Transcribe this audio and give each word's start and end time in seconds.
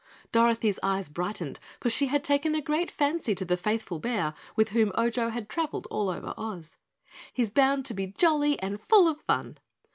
Dorothy's 0.31 0.79
eyes 0.81 1.09
brightened, 1.09 1.59
for 1.79 1.91
she 1.91 2.07
had 2.07 2.23
taken 2.23 2.55
a 2.55 2.61
great 2.63 2.89
fancy 2.89 3.35
to 3.35 3.45
the 3.45 3.55
faithful 3.55 3.99
bear 3.99 4.33
with 4.55 4.69
whom 4.69 4.91
Ojo 4.95 5.29
had 5.29 5.47
traveled 5.47 5.85
all 5.91 6.09
over 6.09 6.33
Oz. 6.37 6.75
"He's 7.31 7.51
bound 7.51 7.85
to 7.85 7.93
be 7.93 8.07
jolly 8.07 8.59
and 8.63 8.81
full 8.81 9.07
of 9.07 9.21
fun." 9.21 9.59